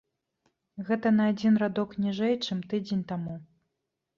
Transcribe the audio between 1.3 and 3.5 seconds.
адзін радок ніжэй, чым тыдзень таму.